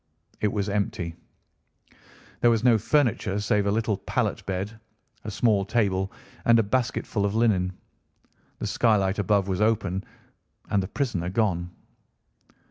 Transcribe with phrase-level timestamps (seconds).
[0.39, 1.13] It was empty.
[2.39, 4.79] There was no furniture save a little pallet bed,
[5.25, 6.11] a small table,
[6.43, 7.71] and a basketful of linen.
[8.57, 10.03] The skylight above was open,
[10.71, 11.69] and the prisoner gone.